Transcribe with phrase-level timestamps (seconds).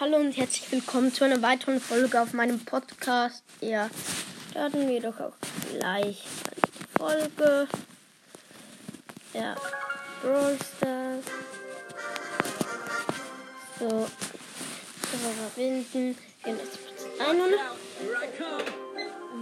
[0.00, 3.44] Hallo und herzlich willkommen zu einer weiteren Folge auf meinem Podcast.
[3.60, 3.90] Ja,
[4.50, 5.34] starten wir doch auch
[5.78, 6.24] gleich
[6.98, 7.68] eine Folge.
[9.34, 9.54] Ja,
[10.22, 11.26] Brawl Stars.
[13.78, 14.08] So,
[15.52, 16.16] verbinden.
[16.44, 17.52] Gehen jetzt kurz ein und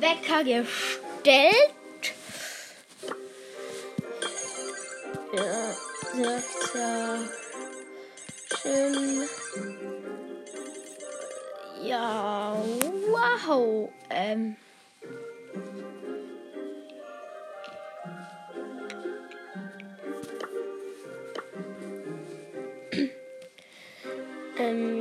[0.00, 1.74] Wecker gestellt.
[5.36, 5.76] Ja,
[6.16, 7.18] sehr, sehr
[8.60, 9.28] schön.
[11.88, 12.54] Ja,
[13.10, 13.90] wow.
[14.10, 14.56] Ähm.
[24.58, 24.97] ähm.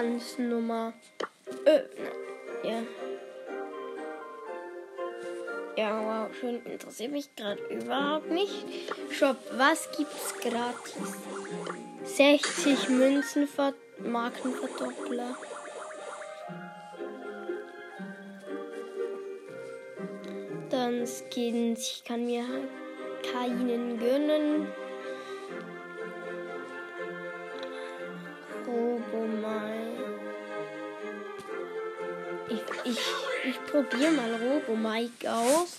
[0.00, 0.92] Direkt Glanznummer.
[1.64, 1.80] Äh,
[2.66, 2.82] ja.
[5.76, 6.62] Ja, wow, schön.
[6.64, 8.64] Interessiert mich gerade überhaupt nicht.
[9.10, 10.94] Shop, was gibt's gratis?
[12.04, 15.36] 60 Münzen für Markenverdoppler.
[20.68, 21.80] Dann Skins.
[21.80, 22.44] Ich kann mir
[23.32, 24.68] keinen gönnen.
[32.90, 32.98] Ich,
[33.50, 35.76] ich, probiere mal Robomike aus.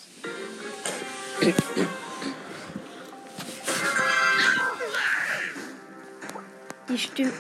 [6.88, 7.34] Die stimmt.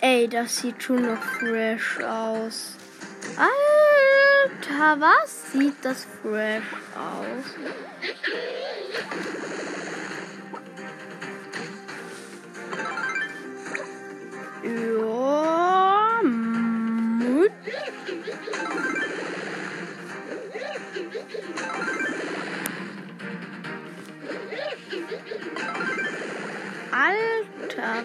[0.00, 2.76] Ey, das sieht schon noch fresh aus.
[3.36, 6.62] Alter, was sieht das fresh
[6.96, 7.44] aus?
[14.62, 15.09] Ja,
[27.00, 28.04] Alter,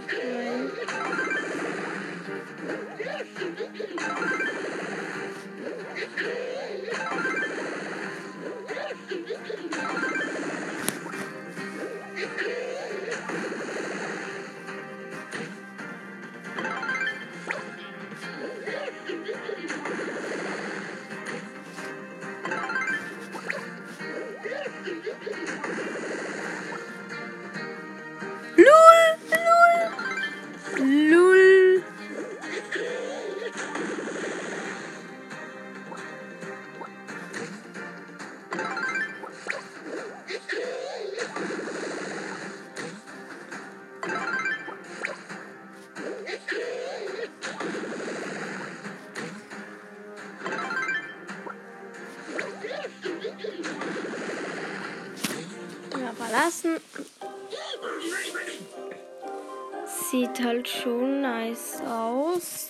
[60.45, 62.69] halt schon nice aus.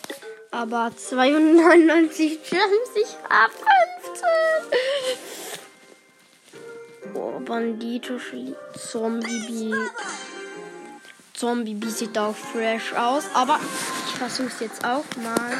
[0.51, 4.27] Aber 299 Gems, ich hab 15.
[7.13, 8.17] Oh, Bandito,
[8.73, 9.73] Zombie
[11.33, 13.25] Zombie sieht auch fresh aus.
[13.33, 13.59] Aber
[14.07, 15.51] ich versuch's jetzt auch mal.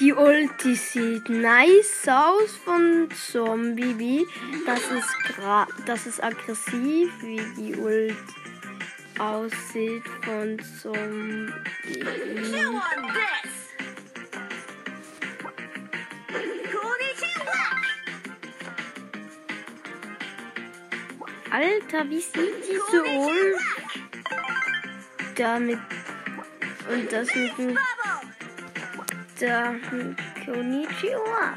[0.00, 4.24] Die Ulti sieht nice aus von Zombie B.
[4.64, 8.16] Das ist gra das ist aggressiv, wie die Ult
[9.18, 11.52] aussieht von Zombie.
[21.50, 23.58] Alter, wie sieht diese Ult
[25.36, 25.78] damit
[26.90, 27.78] und das mit dem
[29.42, 29.74] uh,
[30.44, 31.56] konnichiwa.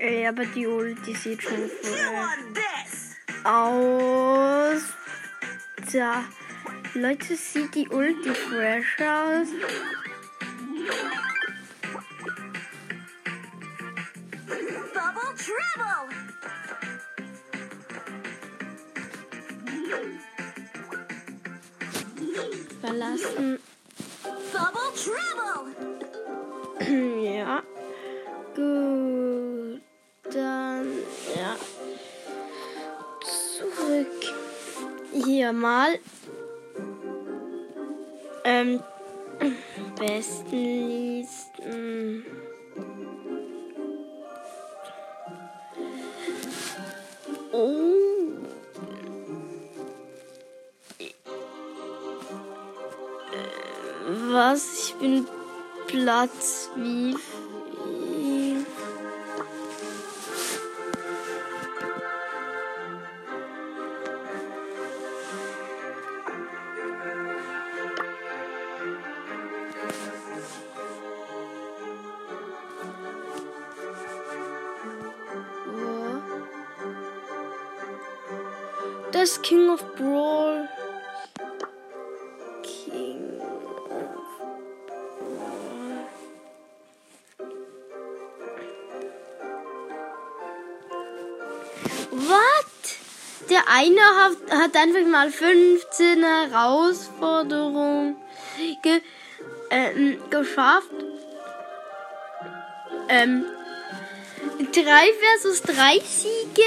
[0.00, 2.44] Ja, aber die Ulti sieht schon voll
[3.44, 5.03] aus.
[6.94, 9.46] Leute, sieht die Ulti fresh aus?
[79.24, 80.68] Das King of Brawl.
[82.62, 84.20] King of
[85.08, 86.06] Brawl.
[92.10, 92.98] Was?
[93.48, 98.16] Der eine hat, hat einfach mal 15 Herausforderungen
[98.82, 99.00] ge,
[99.70, 100.90] ähm, geschafft.
[103.08, 103.46] Ähm,
[104.58, 106.62] 3 versus 3 Siege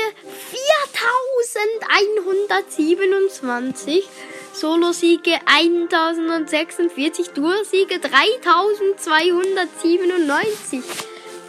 [1.58, 4.08] 4127.
[4.54, 7.32] Solo-Siege 1046.
[7.32, 10.84] Duo-Siege 3297.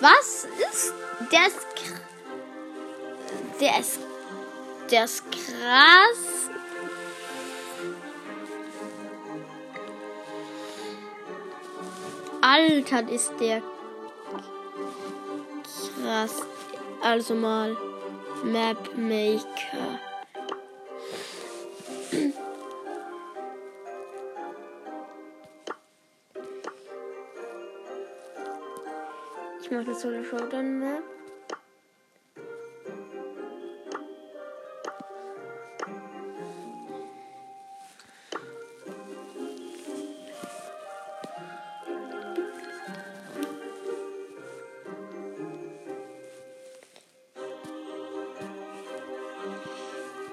[0.00, 0.94] Was ist
[1.31, 1.52] das?
[4.90, 6.49] Der ist krass.
[12.40, 13.62] Alter, ist der
[16.02, 16.43] krass.
[17.02, 17.76] Also mal
[18.44, 19.88] Map Maker.
[29.79, 31.05] Mache das Solo Showdown Map.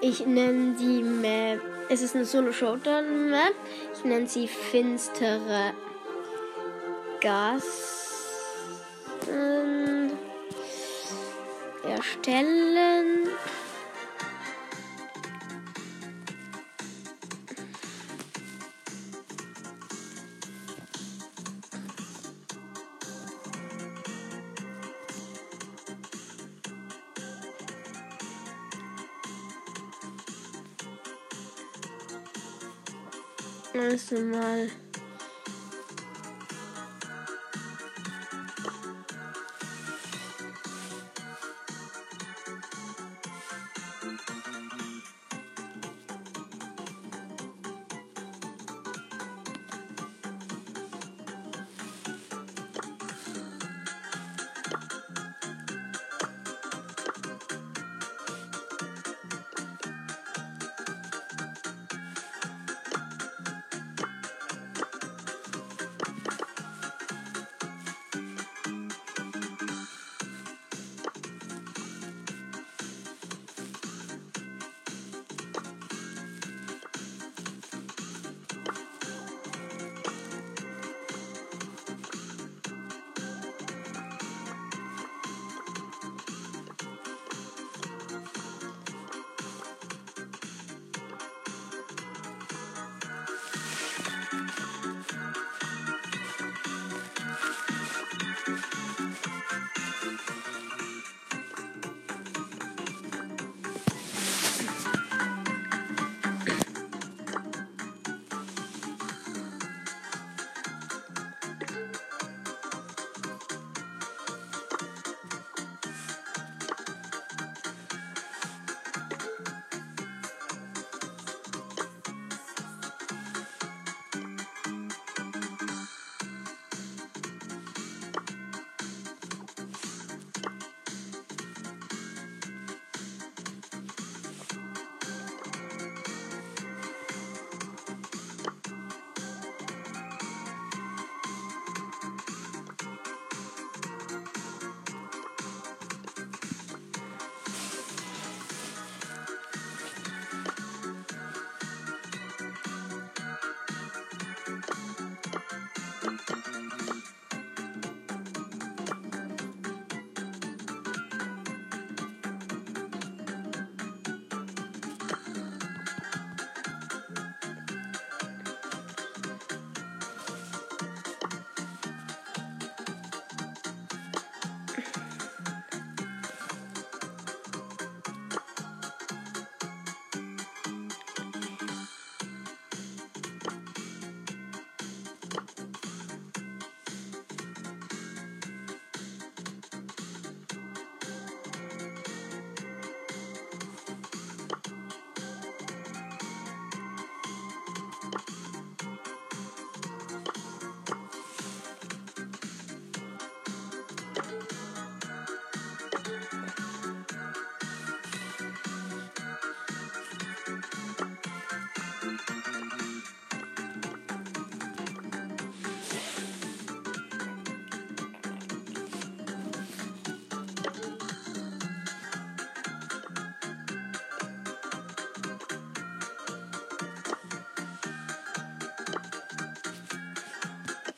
[0.00, 1.60] Ich nenne die Map.
[1.88, 3.54] Es ist eine Solo Showdown Map.
[3.94, 5.72] Ich nenne sie finstere
[7.20, 8.05] Gassen.
[12.14, 13.28] Erstellen.
[33.74, 34.70] Also mal.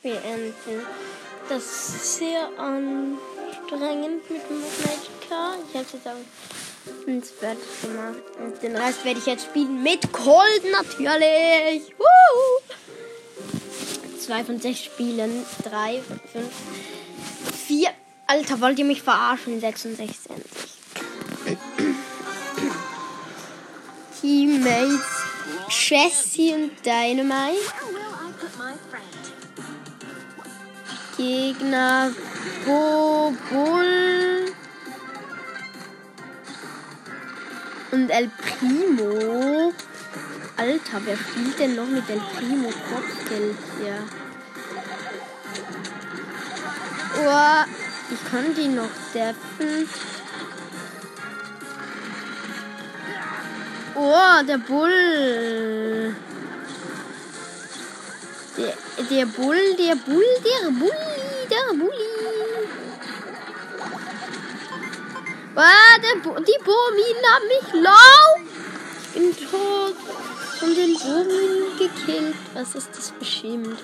[0.09, 0.85] Beenden.
[1.47, 5.55] Das ist sehr anstrengend mit dem Magic Car.
[5.67, 8.23] Ich habe es jetzt auch ins fertig gemacht.
[8.39, 11.93] Und den Rest werde ich jetzt spielen mit Cold natürlich.
[11.97, 12.61] Woo!
[14.19, 15.45] Zwei von sechs Spielen.
[15.63, 16.01] Drei,
[16.31, 16.51] fünf,
[17.67, 17.89] vier.
[18.27, 19.59] Alter, wollt ihr mich verarschen?
[19.59, 21.59] 66 endlich.
[24.21, 25.19] Teammates
[25.69, 27.78] Jessie und Dynamite.
[31.19, 32.13] Gegner
[32.65, 33.35] Bull
[37.91, 39.73] und El Primo.
[40.55, 44.01] Alter, wer spielt denn noch mit El Primo Cocktail hier?
[47.17, 47.65] Oh,
[48.13, 49.89] ich kann die noch deffen.
[53.95, 56.15] Oh, der Bull.
[58.57, 58.73] Der,
[59.09, 61.08] der Bull, der Bull, der Bulli,
[65.55, 66.57] Ah, der Bu die
[67.31, 68.25] haben mich lau.
[69.01, 69.95] Ich bin tot.
[70.59, 72.35] Von den Bohrminen gekillt.
[72.53, 73.79] Was ist das beschämend?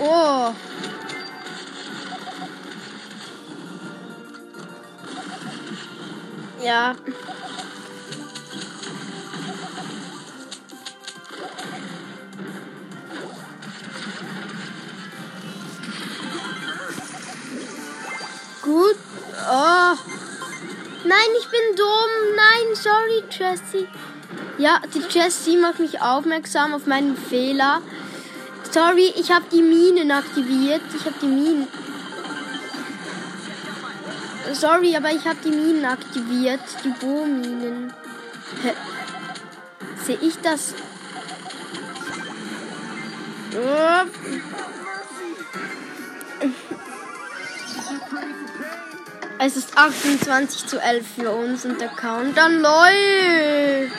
[0.00, 0.54] Oh.
[6.64, 6.96] Ja.
[22.82, 23.88] Sorry, Jessie.
[24.58, 27.80] Ja, die Jessie macht mich aufmerksam auf meinen Fehler.
[28.70, 30.82] Sorry, ich habe die Minen aktiviert.
[30.94, 31.68] Ich habe die Minen.
[34.52, 36.60] Sorry, aber ich habe die Minen aktiviert.
[36.84, 37.92] Die Bohrminen.
[40.04, 40.74] Sehe ich das?
[43.54, 44.77] Oh.
[49.40, 53.92] Es ist 28 zu 11 für uns und der Countdown läuft.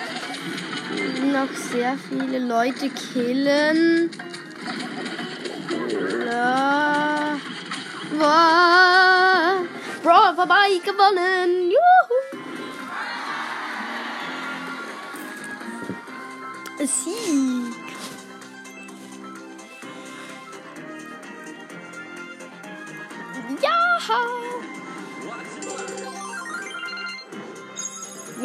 [1.32, 4.12] Noch sehr viele Leute killen.
[6.26, 7.38] La.
[8.18, 9.66] Wow.
[10.04, 11.72] Bro, vorbei gewonnen.
[11.72, 12.40] Juhu.
[16.86, 17.69] Sieg.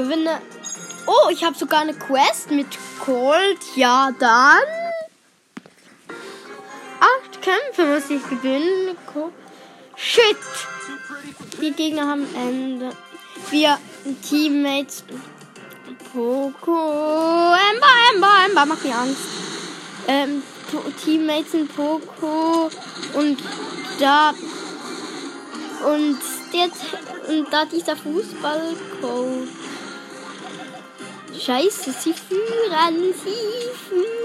[0.05, 0.39] Gewinne.
[1.07, 2.67] Oh, ich habe sogar eine Quest mit
[3.01, 3.59] Cold.
[3.75, 4.63] Ja, dann.
[7.01, 8.97] Acht Kämpfe muss ich gewinnen.
[9.97, 10.37] Shit.
[11.59, 12.91] Die Gegner haben Ende.
[13.51, 13.79] Wir
[14.29, 15.05] Teammates.
[16.13, 17.55] Poco.
[17.73, 18.67] Ember, Ember, Ember.
[18.67, 19.23] Macht mir Angst.
[20.07, 20.43] Ähm,
[21.03, 22.71] Teammates sind Poco
[23.15, 23.39] und
[23.99, 24.35] da
[25.87, 26.19] und
[26.53, 26.69] der
[27.29, 29.49] und da dieser Fußballcoach.
[31.39, 34.25] Scheiße, sie führen, sie führen.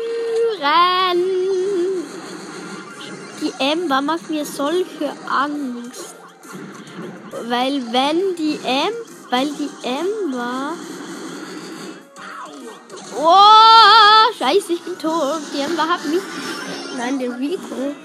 [3.42, 6.16] Die Ember macht mir solche Angst.
[7.48, 8.94] Weil wenn die Em,
[9.30, 10.74] weil die Ember.
[13.18, 15.42] Oh, scheiße, ich bin tot.
[15.54, 16.22] Die Ember hat mich.
[16.98, 17.96] Nein, der Rico.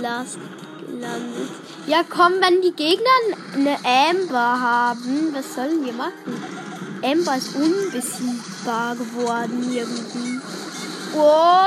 [0.00, 0.38] Last
[0.86, 1.50] gelandet.
[1.86, 3.10] Ja, komm, wenn die Gegner
[3.54, 6.71] eine Amber haben, was sollen wir machen?
[7.02, 10.40] Amber ist unbesiegbar geworden irgendwie.
[11.16, 11.66] Oh,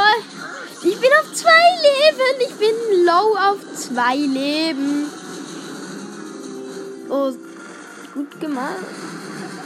[0.84, 2.42] ich bin auf zwei Leben.
[2.48, 5.10] Ich bin low auf zwei Leben.
[7.10, 7.32] Oh,
[8.14, 8.86] gut gemacht.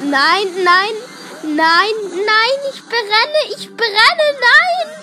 [0.01, 0.95] Nein, nein,
[1.43, 1.95] nein,
[2.25, 4.99] nein, ich brenne, ich brenne, nein.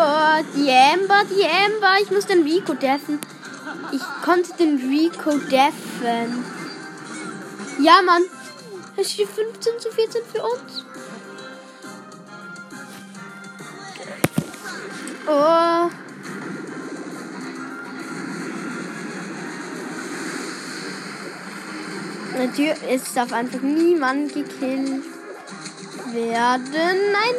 [0.00, 1.96] Oh, die Amber, die Amber.
[2.02, 3.20] Ich muss den Rico deffen.
[3.92, 6.44] Ich konnte den Rico deffen.
[7.78, 8.22] Ja, Mann.
[8.96, 10.84] Es steht 15 zu 14 für uns.
[15.26, 15.90] Oh.
[22.36, 25.04] Natürlich, es darf einfach niemand gekillt
[26.12, 26.98] werden.
[27.12, 27.34] Nein.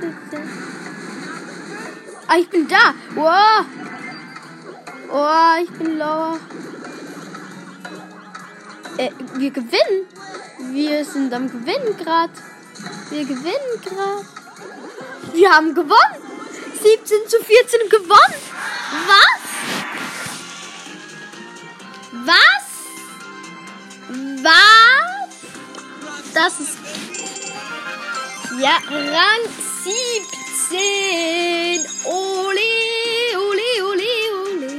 [0.00, 0.81] Was denn?
[2.32, 2.94] Ah, ich bin da.
[3.14, 3.66] Wow.
[5.12, 6.40] Oh, ich bin lower.
[8.96, 10.06] Äh, wir gewinnen.
[10.70, 12.32] Wir sind am Gewinnen gerade.
[13.10, 14.24] Wir gewinnen gerade.
[15.34, 16.22] Wir haben gewonnen.
[16.82, 18.40] 17 zu 14 gewonnen.
[19.08, 19.42] Was?
[22.24, 22.64] Was?
[24.42, 26.32] Was?
[26.32, 26.78] Das ist.
[28.58, 29.52] Ja, Rang
[30.68, 31.86] 17.
[32.04, 32.72] Ole,
[33.36, 34.72] ole, ole, ole.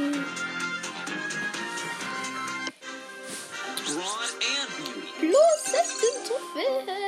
[5.19, 7.03] Plus 16 zu finden.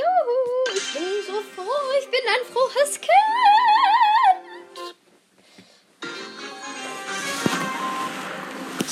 [0.00, 0.40] Juhu,
[0.74, 1.88] ich bin so froh.
[2.00, 3.12] Ich bin ein frohes Kind.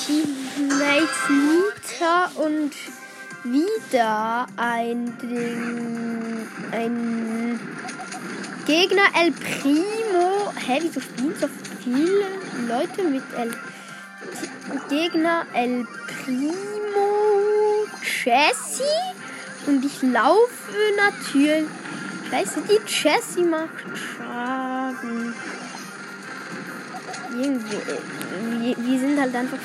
[0.04, 2.72] Teammates Nita und
[3.44, 6.48] wieder ein Ding.
[6.70, 7.71] Ein
[8.72, 10.50] Gegner El Primo.
[10.66, 11.46] Hä, wieso spielen so
[11.84, 12.26] viele
[12.66, 13.50] Leute mit El
[14.88, 19.02] Gegner El Primo Jessie
[19.66, 21.68] und ich laufe natürlich.
[22.30, 25.34] Scheiße, die Jessie macht Schaden.
[27.30, 27.76] Irgendwie.
[27.76, 29.58] äh, Wir, sind halt einfach.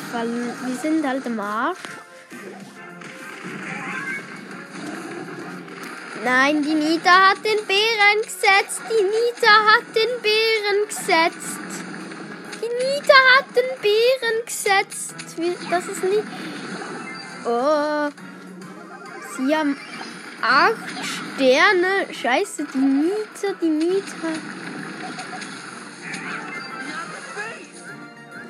[0.65, 1.79] Wir sind halt am Arsch.
[6.27, 8.81] Nein, die Nita hat den Bären gesetzt.
[8.89, 11.85] Die Nita hat den Bären gesetzt.
[12.55, 15.15] Die Nita hat den Bären gesetzt.
[15.69, 16.27] Das ist nicht.
[17.45, 18.09] Oh.
[19.37, 19.77] Sie haben
[20.41, 22.13] acht Sterne.
[22.13, 24.27] Scheiße, die Nita, die Nita.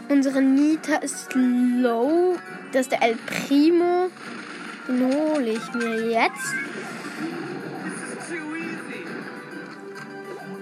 [0.09, 2.39] Unsere Nita ist low.
[2.71, 4.09] Das ist der El Primo.
[4.87, 6.55] Den hole ich mir jetzt.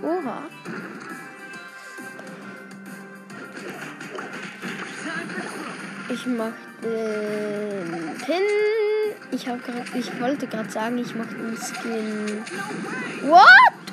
[0.05, 0.43] Oha.
[6.09, 6.51] Ich mach
[6.83, 8.43] den Pin.
[9.31, 12.43] Ich, hab grad, ich wollte gerade sagen, ich mach den Skin.
[13.23, 13.47] What?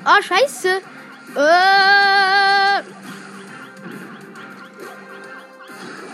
[0.05, 0.83] Ah, scheiße.
[1.35, 2.83] Äh.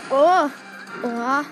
[0.09, 0.49] Oh.
[1.03, 1.43] Oha.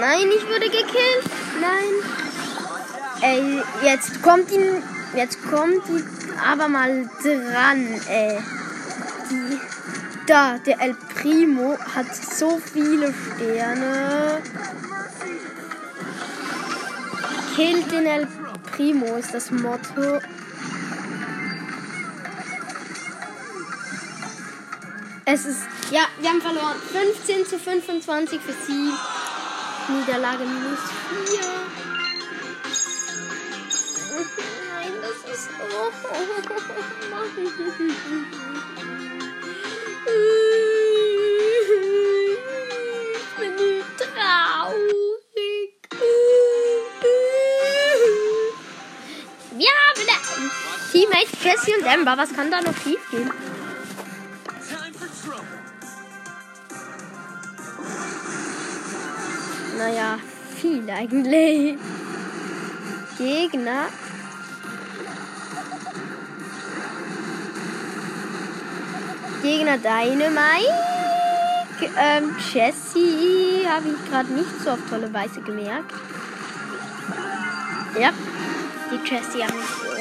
[0.00, 1.45] Nein, ich wurde gekillt.
[1.60, 1.92] Nein.
[3.22, 4.82] Ey, jetzt kommt ihn.
[5.14, 6.04] Jetzt kommt die
[6.44, 8.38] aber mal dran, ey.
[9.30, 9.58] Die,
[10.26, 14.42] da, der El Primo hat so viele Sterne.
[17.54, 18.28] Killt den El
[18.76, 20.20] Primo ist das Motto.
[25.24, 26.76] Es ist, ja, wir haben verloren.
[26.92, 28.92] 15 zu 25 für sie.
[29.88, 30.80] Niederlage minus
[31.30, 31.40] 4.
[34.72, 35.48] Nein, das ist.
[35.72, 35.90] Oh,
[43.28, 45.72] Ich bin traurig.
[49.52, 50.50] Wir haben eine
[50.92, 52.16] Teammates Jessie und Amber.
[52.16, 53.30] Was kann da noch schief gehen?
[59.78, 60.18] Naja,
[60.56, 61.78] viel eigentlich.
[63.18, 63.88] Gegner.
[69.42, 70.86] Gegner Dynamite.
[71.98, 75.92] Ähm, Jessie habe ich gerade nicht so auf tolle Weise gemerkt.
[78.00, 78.10] Ja,
[78.90, 79.95] die Jessie habe ich.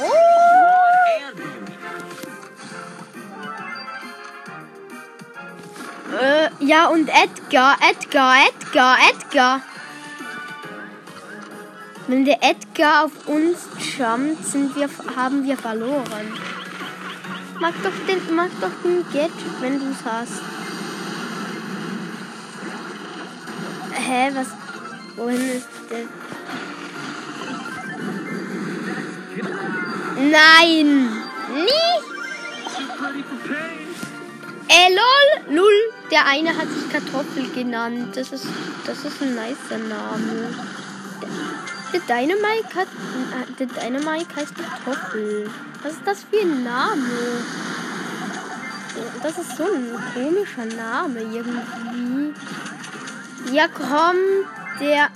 [6.21, 9.61] Äh, ja, und Edgar, Edgar, Edgar, Edgar.
[12.07, 16.31] Wenn der Edgar auf uns jumpt, sind wir, haben wir verloren.
[17.59, 20.41] Mach doch den, mach doch den Gadget, wenn du es hast.
[23.93, 24.47] Hä, was?
[25.17, 26.05] Wohin ist der?
[30.15, 31.09] Nein!
[31.53, 31.94] Nicht!
[34.67, 35.73] Äh, lol, lul.
[36.11, 38.15] Der eine hat sich Kartoffel genannt.
[38.15, 38.47] Das ist,
[38.85, 40.53] das ist ein nicer Name.
[41.93, 45.49] Der, der Dynamite hat, äh, der Dynamite heißt Kartoffel.
[45.83, 47.43] Was ist das für ein Name?
[49.21, 52.33] Das ist so ein komischer Name irgendwie.
[53.51, 54.15] Ja, komm,
[54.79, 55.09] der.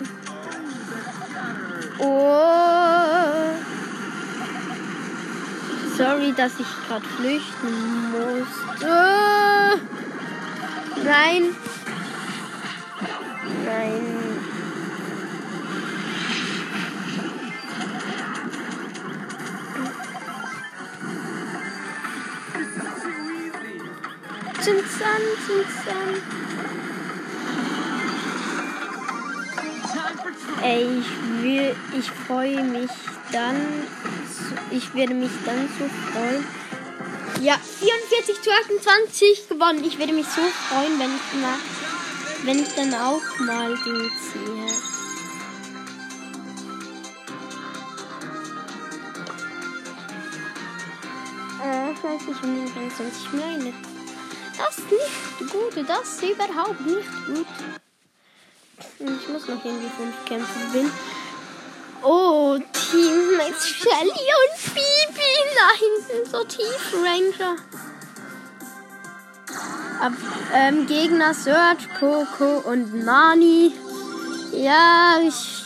[1.99, 2.39] Oh.
[5.99, 8.87] Sorry, dass ich gerade flüchten musste.
[11.03, 11.53] Nein.
[13.65, 14.19] Nein.
[24.61, 25.23] Zinsan.
[29.83, 30.63] Time for trouble.
[30.63, 32.91] Ey, ich will, ich freue mich
[33.33, 33.57] dann,
[34.71, 36.45] ich werde mich dann so freuen.
[37.41, 39.83] Ja, 44 zu 28 gewonnen.
[39.83, 41.57] Ich werde mich so freuen, wenn ich mal,
[42.43, 44.89] wenn ich dann auch mal den ziehe.
[51.63, 53.73] Äh, ich weiß nicht, wie man sonst ich meine.
[54.57, 57.47] Das ist nicht gut, das ist überhaupt nicht gut.
[58.99, 60.91] Ich muss noch irgendwie fünf kämpfen bin.
[62.01, 62.57] Oh,
[63.39, 67.55] Teammates Shelly und Bibi da hinten, so tief Ranger.
[70.01, 70.13] Ab,
[70.53, 73.73] ähm, Gegner Search, Poco und Nani.
[74.51, 75.63] Ja, ich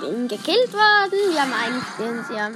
[0.00, 1.32] bin gekillt worden.
[1.32, 2.54] Wir haben einen Stern, sie haben.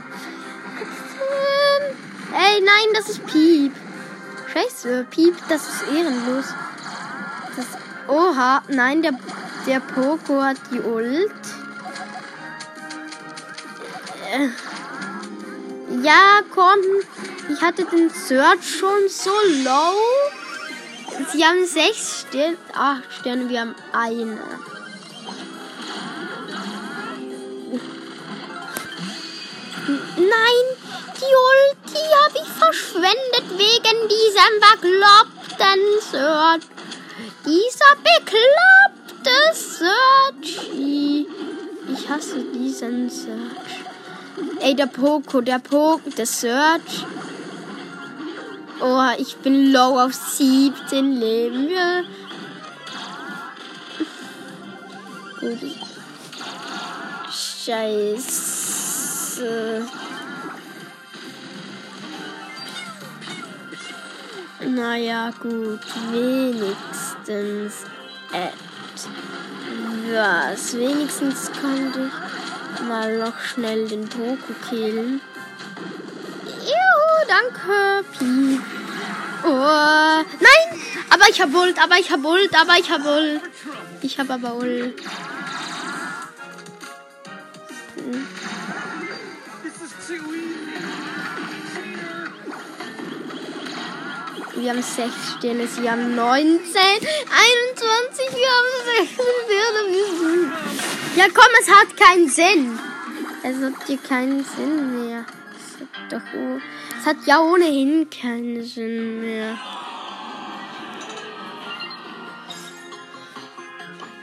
[1.19, 1.97] Ähm,
[2.33, 3.73] ey, nein, das ist Piep.
[4.53, 6.47] Scheiße, Piep, das ist ehrenlos.
[7.57, 7.67] Das,
[8.09, 9.13] oha, nein, der,
[9.67, 11.33] der Poco hat die Ult.
[14.33, 14.49] Äh,
[16.03, 16.81] Ja, komm.
[17.51, 19.31] Ich hatte den Search schon so
[19.63, 19.99] low.
[21.31, 24.39] Sie haben sechs Sterne, acht Sterne, wir haben eine.
[30.17, 30.67] Nein,
[31.19, 36.63] die Ulti habe ich verschwendet wegen diesem bekloppten Search.
[37.45, 40.71] Dieser bekloppte Search.
[41.93, 43.72] Ich hasse diesen Search.
[44.61, 47.05] Ey, der Poco, der Poco, der Search.
[48.81, 51.69] Oh, ich bin low auf 17 Leben.
[51.71, 52.03] Ja.
[57.65, 58.63] Scheiße.
[64.65, 65.81] Naja, gut,
[66.13, 67.85] wenigstens
[68.33, 69.09] etwas.
[70.75, 72.22] Wenigstens konnte ich
[72.89, 75.21] mal noch schnell den Poco killen.
[76.61, 78.05] Juhu, danke.
[79.45, 80.81] Oh, nein!
[81.11, 83.41] Aber ich hab Ult, aber ich hab Ult, aber ich hab Ult.
[84.03, 85.03] Ich hab aber Ult.
[88.13, 88.42] This
[94.63, 96.77] Wir haben 6 Sterne, sie haben 19, 21,
[98.31, 100.53] wir haben 6 Sterne.
[101.17, 102.79] Ja, komm, es hat keinen Sinn.
[103.43, 105.27] Es hat hier keinen Sinn mehr.
[105.51, 106.61] Es hat, doch, oh-
[106.97, 109.59] es hat ja ohnehin keinen Sinn mehr.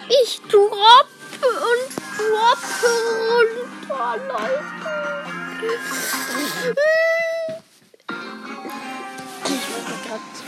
[0.07, 2.91] Ich droppe und droppe
[3.29, 4.59] runter, Leute.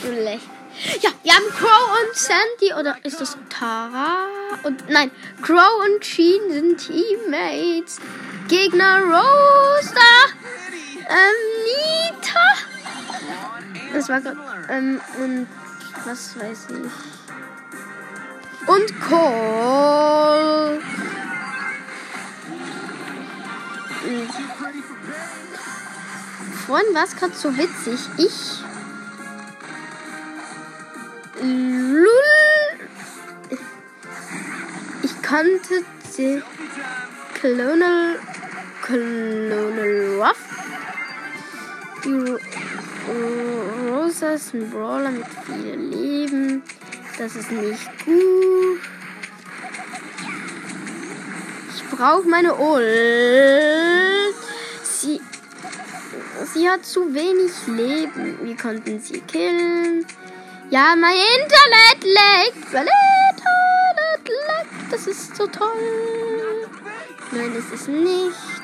[0.01, 0.49] Schlecht.
[1.01, 4.25] Ja, wir haben Crow und Sandy oder ist das Tara?
[4.63, 5.11] Und nein,
[5.41, 7.99] Crow und Sheen sind Teammates.
[8.47, 10.13] Gegner Rosa,
[11.07, 12.39] ähm, Nita.
[13.93, 14.37] Das war gerade
[14.69, 15.47] ähm, und
[16.05, 16.91] was weiß ich.
[18.67, 20.81] Und Cole.
[24.05, 24.29] Mhm.
[26.65, 27.99] Vorhin war es gerade so witzig.
[28.17, 28.63] Ich.
[31.41, 32.07] Lul.
[35.01, 35.83] Ich kannte
[36.17, 36.41] die
[37.39, 38.19] Colonel.
[38.85, 40.37] Colonel Ruff.
[42.03, 42.37] Die Ro
[43.89, 46.63] Rosa ist ein Brawler mit viel Leben.
[47.17, 48.79] Das ist nicht gut.
[51.75, 54.35] Ich brauche meine Ult.
[54.83, 55.21] Sie
[56.53, 58.37] Sie hat zu wenig Leben.
[58.43, 60.05] Wir konnten sie killen.
[60.71, 62.71] Ja, mein Internet leckt.
[62.71, 64.93] Mein Internet leckt.
[64.93, 65.67] Das ist so toll.
[67.33, 68.60] Nein, es ist nicht.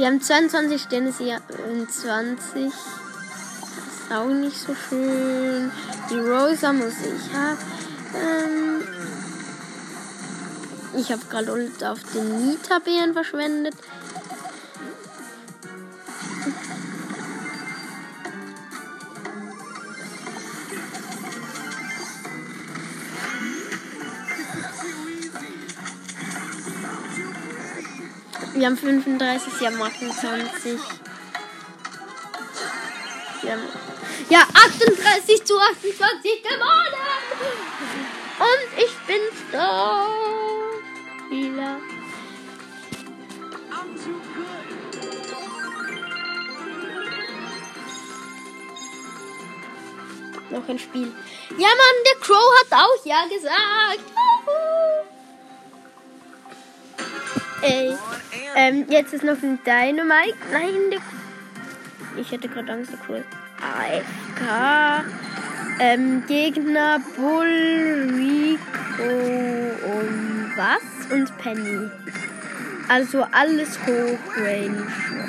[0.00, 2.38] Wir haben 22 Sterne, sie haben 20.
[2.54, 5.70] Das ist auch nicht so schön.
[6.08, 7.58] Die Rosa muss ich haben.
[8.14, 8.80] Ähm,
[10.96, 13.74] ich habe gerade auf den Nita-Bären verschwendet.
[28.60, 30.78] Wir haben 35, sie haben 28.
[33.40, 33.62] Wir haben
[34.28, 36.94] ja, 38 zu 28 gewonnen!
[38.38, 39.16] Und ich bin
[43.96, 44.50] too good.
[50.50, 51.14] Noch ein Spiel.
[51.56, 54.04] Ja, Mann, der Crow hat auch ja gesagt.
[54.46, 55.00] Juhu.
[57.62, 57.96] Ey.
[58.56, 60.36] Ähm, jetzt ist noch ein Dynamite.
[60.52, 61.00] Nein.
[62.16, 63.26] Ich hätte gerade Angst, Crow ist
[63.60, 65.04] AFK.
[65.78, 69.10] Ähm, Gegner Bull, Rico
[69.92, 71.12] und was?
[71.12, 71.90] Und Penny.
[72.88, 74.86] Also alles Hochrange.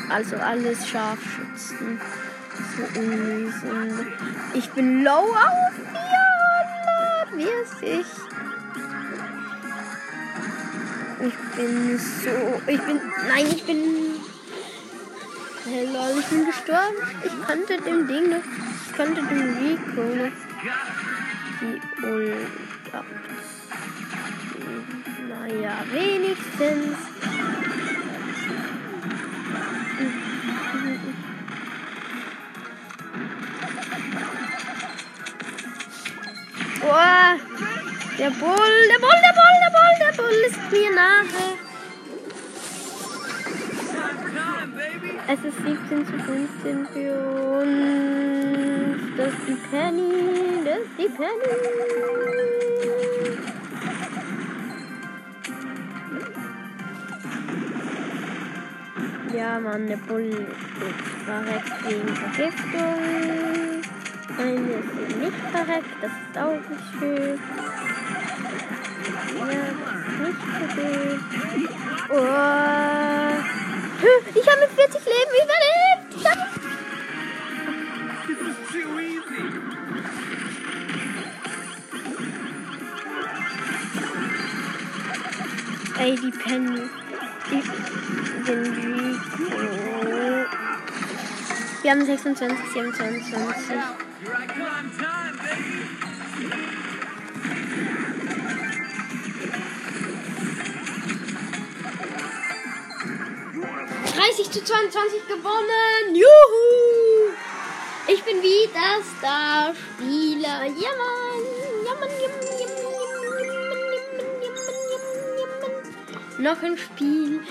[0.09, 2.01] Also alles Scharfschützen.
[2.75, 4.07] So unlösend.
[4.53, 5.73] Ich bin low auf
[7.29, 7.37] 400.
[7.37, 8.40] Wie ist ich?
[11.23, 12.61] Ich bin so.
[12.65, 12.99] Ich bin.
[13.27, 13.77] Nein, ich bin.
[15.63, 16.97] Hey lol, ich bin gestorben.
[17.23, 18.43] Ich konnte dem Ding noch.
[18.87, 20.31] Ich konnte dem Rico noch
[21.61, 22.47] die Ult.
[25.29, 26.97] Naja, wenigstens.
[36.83, 37.37] Oh,
[38.17, 38.57] der Bull,
[38.89, 39.40] der Bull, der Bull,
[40.15, 41.57] Bull, ist mir nahe.
[45.27, 47.13] Es ist 17 zu 15 für
[47.61, 49.17] uns.
[49.17, 51.91] Das ist die Penny, das ist die Penny.
[59.33, 63.01] Ja, Mann, der Bull ist verreckt wegen Vergiftung.
[64.37, 67.39] Eine ist eben nicht verreckt, das ist auch nicht schön.
[72.09, 72.15] Oh.
[74.33, 76.15] Ich habe mit 40 Leben überlebt.
[76.15, 76.25] Ich
[85.99, 86.89] Ey, die Penny.
[87.51, 87.67] Ich
[88.45, 88.61] bin
[91.81, 93.31] Wir haben 26, 27.
[104.31, 106.15] 30 zu 22 gewonnen.
[106.15, 107.33] Juhu!
[108.07, 110.63] Ich bin wieder Starspieler.
[110.67, 111.43] Ja, Mann.
[111.85, 112.09] Ja, Mann.
[112.21, 112.67] Ja, Mann, ja,
[116.37, 116.43] Mann.
[116.43, 117.41] Noch ein Spiel.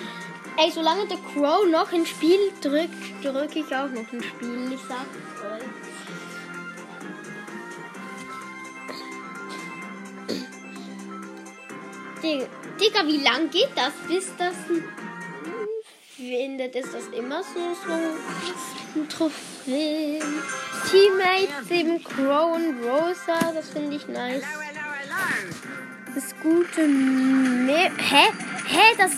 [0.57, 4.73] Ey, solange der Crow noch ein Spiel drückt, drücke ich auch noch ein Spiel.
[4.73, 5.65] Ich sag's euch.
[12.81, 14.55] Digga, wie lang geht das, bis das
[16.31, 16.77] findet?
[16.77, 17.93] Ist das immer so, so
[19.01, 20.23] ein Trophäen?
[20.89, 24.45] Teammates, eben Crow und Rosa, das finde ich nice.
[26.15, 28.33] Das gute Me Hä?
[28.67, 28.97] Hä?
[28.99, 29.13] Das.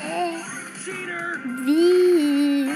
[0.00, 0.36] Hä?
[1.64, 2.70] Wie?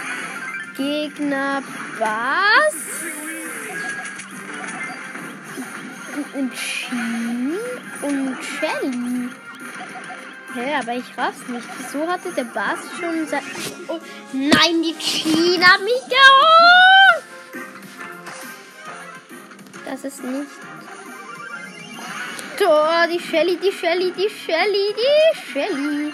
[0.77, 1.63] Gegner
[1.99, 2.75] was?
[6.35, 7.55] Und Sheen
[8.03, 9.31] und Shelly.
[10.55, 11.67] Hä, aber ich raff's nicht.
[11.79, 13.43] Wieso hatte der Bass schon sein.
[13.89, 14.01] Oh,
[14.33, 17.25] nein, die hat mich geholt!
[19.85, 20.51] Das ist nicht.
[22.59, 26.13] Tor, die Shelly, die Shelly, die Shelly, die Shelly.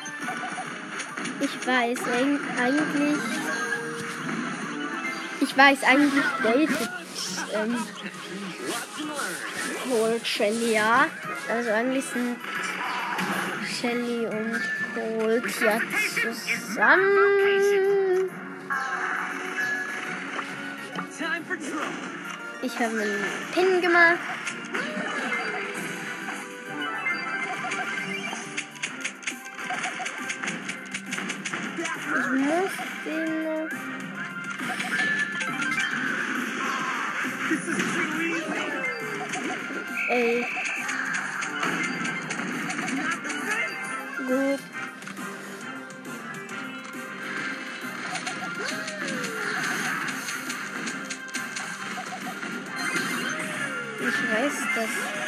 [1.40, 3.18] Ich weiß eig- eigentlich.
[5.40, 6.88] Ich weiß eigentlich, welche
[7.54, 7.76] ähm,
[9.88, 11.06] Cold Shelly, ja.
[11.48, 12.36] Also eigentlich sind
[13.66, 14.60] Shelly und
[14.94, 15.80] Cold ja
[16.14, 17.06] zusammen.
[22.62, 24.18] Ich habe einen Pin gemacht.
[32.18, 32.72] Ich muss
[33.04, 33.46] den.
[40.08, 40.65] Ey.
[54.78, 55.25] Ich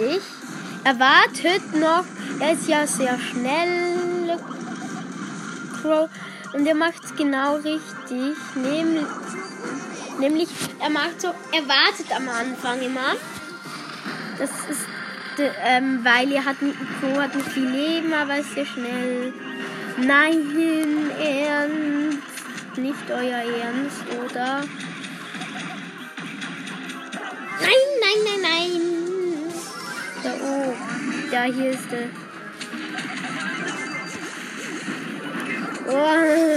[0.00, 0.22] richtig.
[0.84, 2.04] Er wartet noch.
[2.40, 4.38] Er ist ja sehr schnell.
[5.80, 6.08] Crow.
[6.52, 8.36] Und er macht's genau richtig.
[8.54, 9.06] Nämlich,
[10.18, 10.48] nämlich,
[10.80, 13.14] er macht so, er wartet am Anfang immer.
[14.38, 14.86] Das ist,
[15.64, 16.56] ähm, weil er hat,
[17.00, 19.32] Crow hat nicht viel Leben, aber ist sehr schnell.
[19.98, 22.18] Nein, Ernst.
[22.76, 24.60] Nicht euer Ernst, oder?
[27.60, 28.89] Nein, nein, nein, nein.
[31.30, 32.08] Da hier ist der.
[35.86, 36.50] Oh.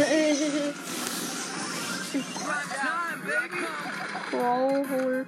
[4.32, 5.28] Crow holt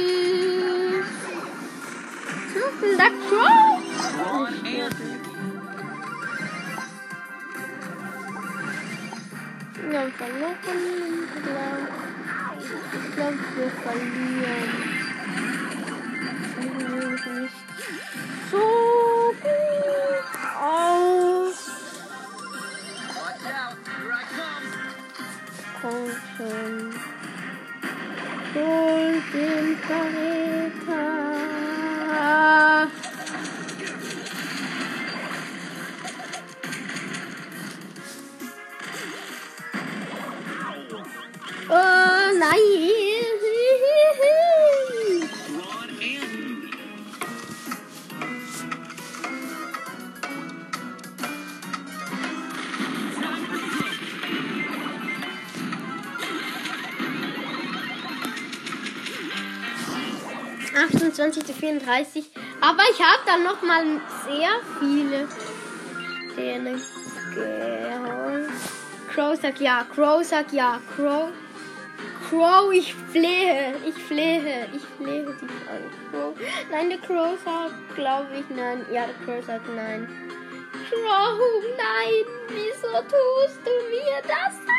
[3.28, 5.09] Crow.
[9.90, 10.54] Wir haben verloren.
[11.34, 11.88] Ich glaube,
[12.94, 14.70] ich glaub, wir verlieren.
[16.60, 17.58] Sieht nicht
[18.52, 18.64] so
[19.42, 20.26] gut
[20.62, 21.58] aus.
[23.16, 23.78] Watch out.
[23.98, 24.66] Here I come.
[25.82, 26.06] Komm
[60.80, 62.30] 28 zu 34.
[62.60, 63.84] Aber ich habe dann noch mal
[64.26, 65.28] sehr viele
[66.32, 66.80] Sterne
[67.34, 68.50] geholt.
[69.14, 71.28] Crow sagt ja, Crow sagt ja, Crow.
[72.28, 75.82] Crow, ich flehe, ich flehe, ich flehe dich an.
[76.10, 76.34] Crow.
[76.70, 78.86] Nein, der Crow sagt, glaube ich, nein.
[78.92, 80.08] Ja, der Crow sagt nein.
[80.88, 81.38] Crow,
[81.76, 84.69] nein, wieso tust du mir das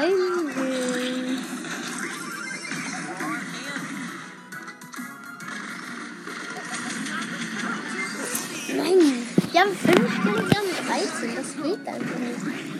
[0.00, 1.44] wenn wir hier reingehen.
[8.76, 9.90] Nein, wir haben 5
[10.20, 11.36] Stück, wir haben 13.
[11.36, 12.79] Das geht einfach nicht.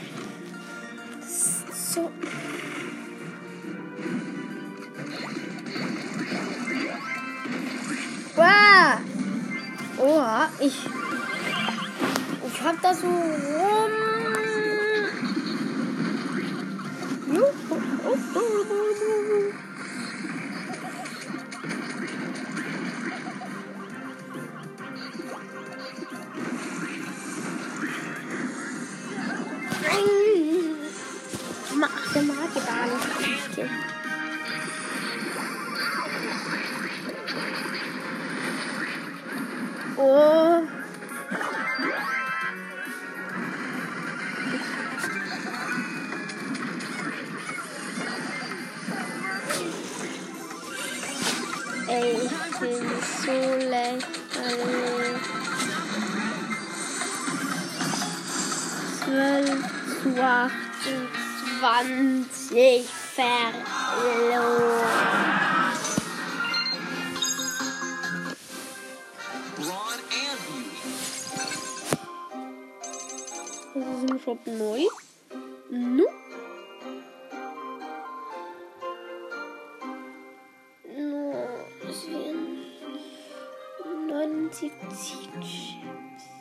[84.50, 86.39] 忘记记住。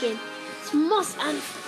[0.00, 0.20] Es wird gehen.
[0.64, 1.59] Es muss angehen.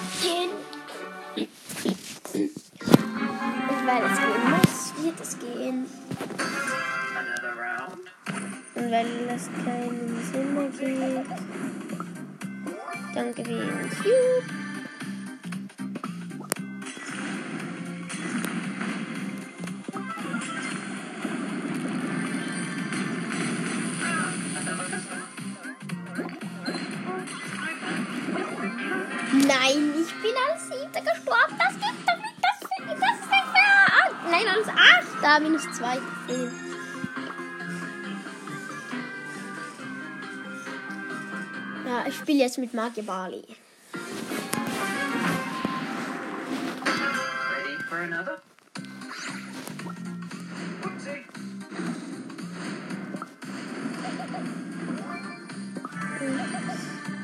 [42.43, 43.45] Jetzt mit Magier Bali.
[47.55, 48.43] Ready for another?
[50.82, 51.24] Whoopsie.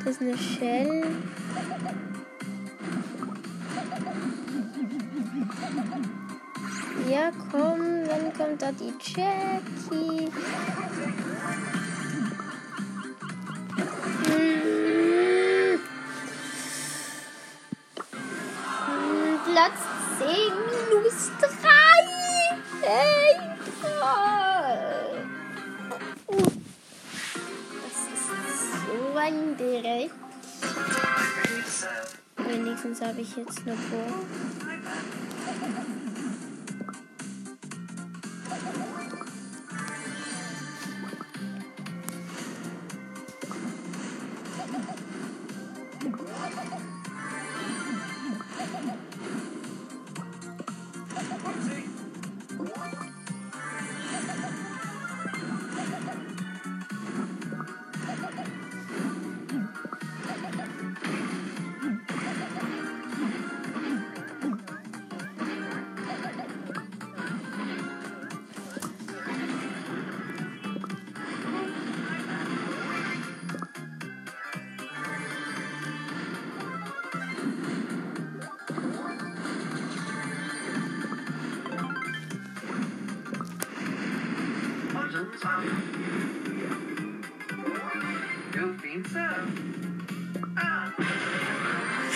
[0.05, 1.07] Das ist eine Shell.
[7.11, 10.31] Ja, komm, dann kommt da die Jackie.
[20.29, 21.49] Minus 3.
[22.83, 23.35] Hey,
[27.83, 28.27] Das ist
[28.87, 30.11] so ein Dreck.
[32.37, 34.15] Wenigstens habe ich jetzt eine Bohr.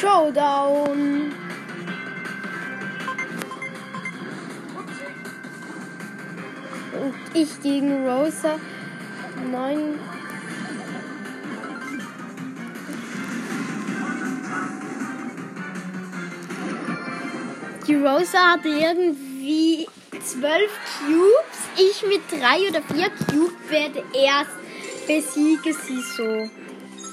[0.00, 1.32] Showdown.
[6.92, 8.58] Und ich gegen Rosa.
[9.50, 9.98] Neun.
[17.86, 19.86] Die Rosa hatte irgendwie
[20.20, 21.58] zwölf Cubes.
[21.76, 24.61] Ich mit drei oder vier Cubes werde erst
[25.06, 26.50] besiege sie so.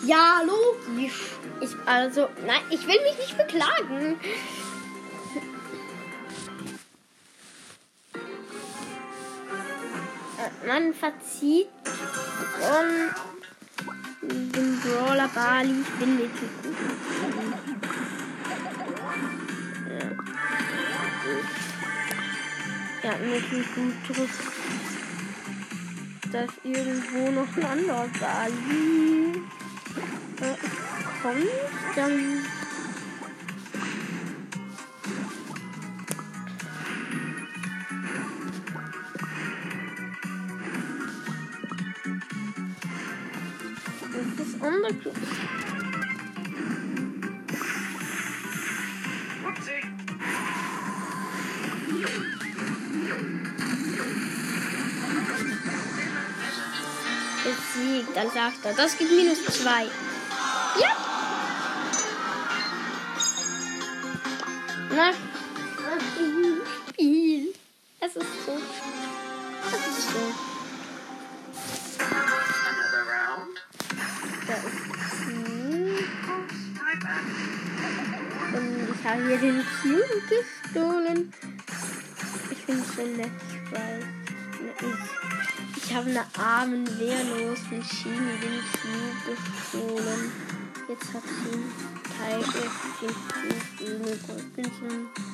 [0.05, 1.31] Ja, logisch.
[1.61, 4.17] Ich, also, nein, ich will mich nicht beklagen.
[10.65, 11.67] Man verzieht
[12.59, 13.09] von
[14.21, 15.81] dem Brawler Bali.
[15.81, 16.75] Ich bin wirklich gut.
[23.03, 23.09] Ja.
[23.09, 23.93] Ja, wirklich gut.
[26.31, 29.41] Da ist irgendwo noch ein anderer Bali.
[30.41, 30.55] Äh,
[31.23, 32.58] kommt dann.
[58.29, 58.73] Als Achter.
[58.73, 59.85] Das gibt minus zwei.
[60.79, 60.95] Ja.
[64.95, 67.53] Nach nach diesem Spiel.
[67.99, 68.57] Es ist so.
[69.67, 70.33] Es ist so.
[74.47, 74.63] Da ist
[75.25, 75.97] hm,
[78.55, 81.33] und ich habe hier den Cube gestohlen.
[82.51, 84.03] Ich finde es so nett, ich weiß.
[84.81, 85.18] Ich,
[85.99, 90.31] ich habe einer armen, wehrlosen Schiene den Cube gestohlen.
[90.87, 91.59] Jetzt hat sie
[92.17, 92.39] Teil
[93.01, 93.13] den
[93.77, 95.28] Cube Goldmünzen.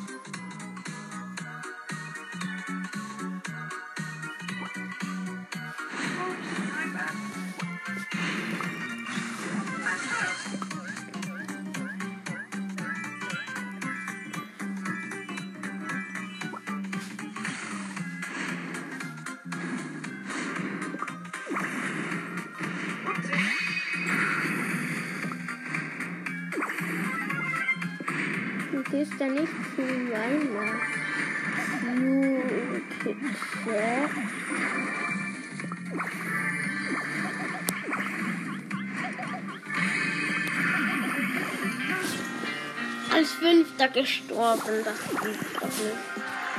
[44.65, 45.95] Gestorben, das geht doch nicht.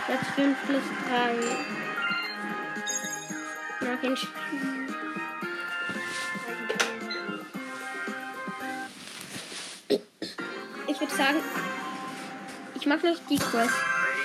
[0.09, 0.82] Jetzt 5 plus
[3.80, 3.88] 3.
[3.88, 4.30] Nach dem Spiel.
[10.88, 11.38] Ich würde sagen,
[12.74, 13.74] ich mache noch die Quest.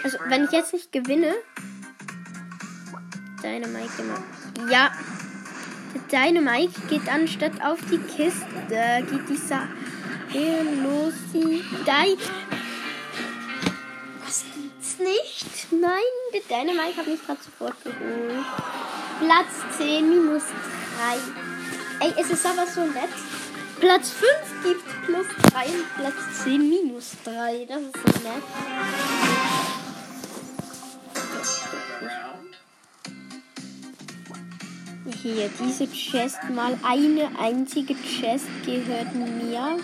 [0.04, 1.34] Also, wenn ich jetzt nicht gewinne.
[3.42, 4.70] Deine Mike immer.
[4.70, 4.92] Ja.
[6.10, 8.46] Deine Mike geht anstatt auf die Kiste.
[8.70, 9.68] Geht die Sache
[15.82, 18.46] Nein, der Dynamite hat mich gerade sofort geholt.
[19.20, 20.44] Platz 10 minus
[22.00, 22.06] 3.
[22.06, 23.10] Ey, es ist aber so nett.
[23.80, 27.66] Platz 5 gibt plus 3 und Platz 10 minus 3.
[27.66, 28.44] Das ist so nett.
[35.24, 39.80] Hier, diese Chest mal eine einzige Chest gehört mir.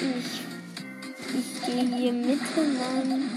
[0.00, 0.55] Ich,
[1.38, 3.30] ich gehe hier Mitte lang.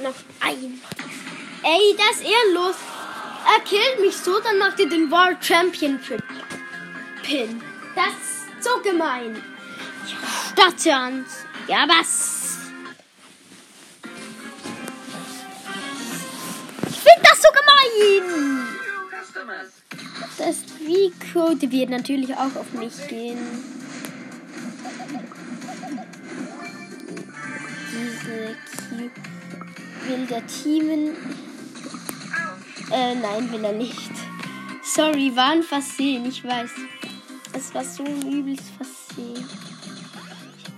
[0.00, 0.80] Noch ein.
[1.62, 2.87] Ey, das ist ehrenlos.
[3.68, 6.22] Killt mich so, dann macht ihr den World Championship
[7.22, 7.60] Pin.
[7.94, 9.42] Das ist so gemein.
[10.52, 11.44] Stadtjans.
[11.66, 12.56] Ja, was?
[16.88, 18.68] Ich finde das so gemein.
[20.38, 23.38] Das Rico, wird natürlich auch auf mich gehen.
[27.92, 28.56] Diese
[28.88, 29.10] Q
[30.08, 31.47] will der Teamen.
[32.90, 34.10] Äh, nein, will er nicht.
[34.82, 36.70] Sorry, war ein Versehen, ich weiß.
[37.52, 39.44] Es war so ein übles Versehen.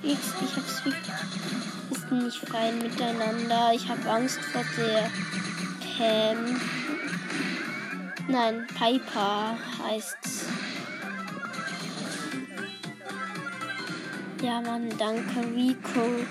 [0.02, 1.14] Ich, ich hab's wirklich.
[1.90, 3.72] Ist nicht fein miteinander.
[3.74, 5.10] Ich habe Angst vor der
[5.96, 6.60] Pam.
[8.28, 10.46] Nein, Piper heißt's.
[14.42, 16.24] Ja, Mann, danke, Rico.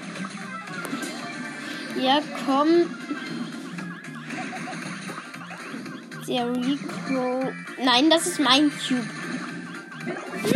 [2.02, 2.90] Ja, komm.
[6.30, 7.52] Der Rico.
[7.84, 9.04] Nein, das ist mein Cube.
[10.06, 10.54] Nein!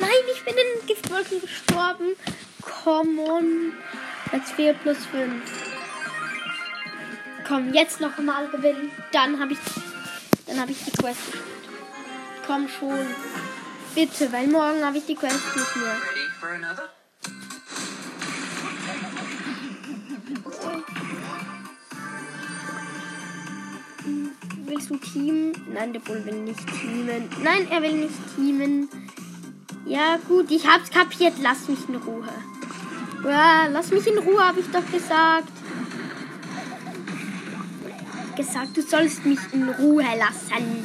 [0.00, 2.16] Nein, ich bin in Giftwolken gestorben.
[2.60, 3.72] Come on.
[4.28, 5.32] Platz 4 plus 5.
[7.46, 8.90] Komm, jetzt noch mal gewinnen.
[9.12, 9.58] Dann habe ich,
[10.48, 11.44] dann habe ich die Quest gespielt.
[12.44, 13.06] Komm schon.
[13.94, 16.97] Bitte, weil morgen habe ich die Quest nicht mehr.
[24.68, 25.52] Willst du teamen?
[25.72, 27.30] Nein, der Bull will nicht teamen.
[27.42, 28.90] Nein, er will nicht teamen.
[29.86, 31.32] Ja, gut, ich hab's kapiert.
[31.40, 32.28] Lass mich in Ruhe.
[33.24, 35.48] Ja, lass mich in Ruhe, habe ich doch gesagt.
[38.36, 40.84] Gesagt, du sollst mich in Ruhe lassen.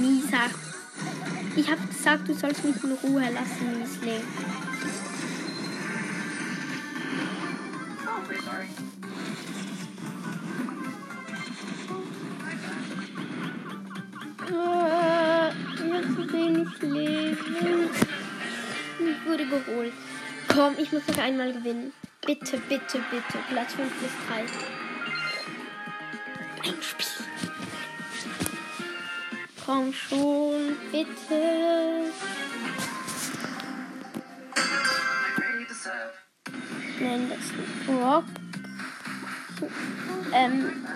[0.00, 0.48] Mieser.
[1.56, 4.22] Ich habe gesagt, du sollst mich in Ruhe lassen, Miesling.
[8.06, 8.68] Oh, sorry.
[16.02, 17.90] Zu wenig Leben.
[18.98, 19.92] Ich wurde geholt.
[20.48, 21.92] Komm, ich muss noch einmal gewinnen.
[22.26, 23.38] Bitte, bitte, bitte.
[23.50, 24.40] Platz 5 bis 3.
[26.68, 27.06] Ein Spiel.
[29.64, 32.10] Komm schon, bitte.
[37.00, 38.24] Nein, das ist Rock.
[40.32, 40.86] Ähm.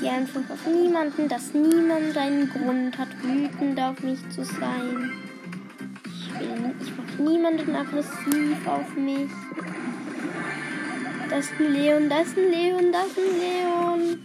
[0.00, 5.12] Gehe einfach auf niemanden, dass niemand einen Grund hat, wütend auf mich zu sein.
[6.04, 9.30] Ich will, ich mache niemanden aggressiv auf mich.
[11.30, 14.24] Das ist ein Leon, das ist ein Leon, das ist ein Leon.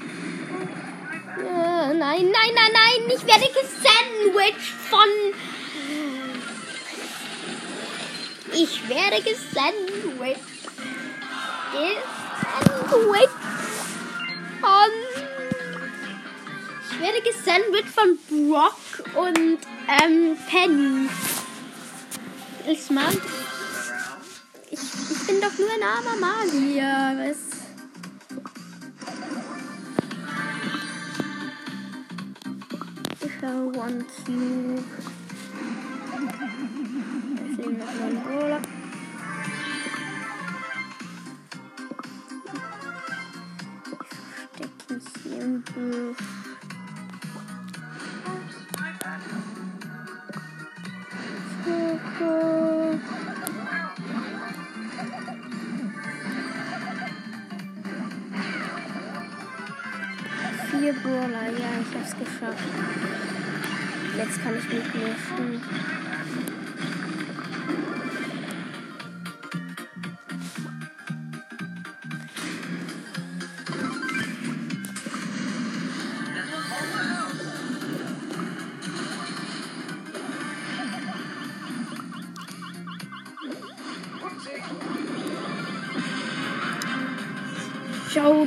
[1.40, 5.10] Äh, nein, nein, nein, nein, ich werde gesandwiched von.
[8.54, 10.40] Ich werde gesandwiched.
[11.74, 13.30] Gesandwiched
[14.62, 15.03] von.
[17.04, 18.78] Werde gesandwiched von Brock
[19.14, 19.60] und
[20.02, 21.10] ähm, Penny.
[22.66, 23.12] Ich mag.
[24.72, 27.28] Ich, ich bin doch nur ein armer Magier.
[27.28, 27.40] Was?
[33.20, 35.13] Ich habe One Cube.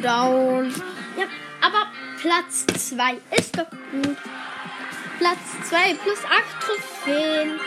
[0.07, 0.73] Showdown.
[1.19, 1.27] Ja,
[1.61, 1.91] aber
[2.21, 4.17] Platz 2 ist doch gut.
[5.19, 7.61] Platz 2 plus 8 Trophäen.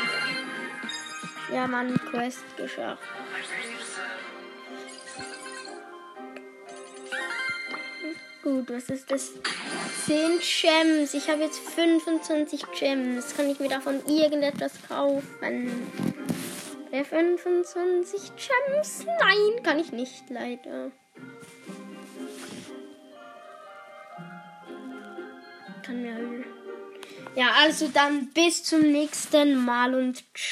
[1.53, 3.03] Ja, Mann, Quest geschafft.
[8.41, 9.33] Gut, was ist das?
[10.05, 11.13] 10 Gems.
[11.13, 13.35] Ich habe jetzt 25 Gems.
[13.35, 15.91] Kann ich mir davon irgendetwas kaufen?
[16.91, 19.05] Äh, 25 Gems?
[19.05, 20.91] Nein, kann ich nicht, leider.
[27.39, 30.49] Ja, also dann bis zum nächsten Mal und ciao.